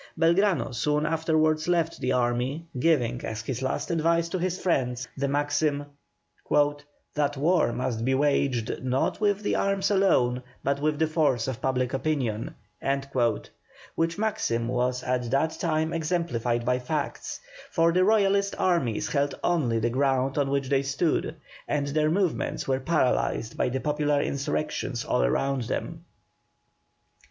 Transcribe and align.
Belgrano 0.17 0.73
soon 0.73 1.05
afterwards 1.05 1.67
left 1.67 1.99
the 1.99 2.11
army, 2.11 2.65
giving 2.79 3.23
as 3.23 3.41
his 3.43 3.61
last 3.61 3.91
advice 3.91 4.29
to 4.29 4.39
his 4.39 4.59
friends 4.59 5.07
the 5.15 5.27
maxim, 5.27 5.85
"that 7.13 7.37
war 7.37 7.71
must 7.71 8.03
be 8.03 8.15
waged 8.15 8.81
not 8.83 9.21
with 9.21 9.45
arms 9.53 9.91
alone 9.91 10.41
but 10.63 10.81
with 10.81 10.97
the 10.97 11.05
force 11.05 11.47
of 11.47 11.61
public 11.61 11.93
opinion," 11.93 12.55
which 13.93 14.17
maxim 14.17 14.67
was 14.67 15.03
at 15.03 15.29
that 15.29 15.51
time 15.59 15.93
exemplified 15.93 16.65
by 16.65 16.79
facts, 16.79 17.39
for 17.69 17.91
the 17.91 18.03
Royalist 18.03 18.55
armies 18.57 19.07
held 19.09 19.35
only 19.43 19.77
the 19.77 19.91
ground 19.91 20.35
on 20.35 20.49
which 20.49 20.67
they 20.69 20.81
stood, 20.81 21.35
and 21.67 21.89
their 21.89 22.09
movements 22.09 22.67
were 22.67 22.79
paralyzed 22.79 23.55
by 23.55 23.69
the 23.69 23.79
popular 23.79 24.19
insurrections 24.19 25.05
all 25.05 25.21
around 25.21 25.65
them. 25.65 26.03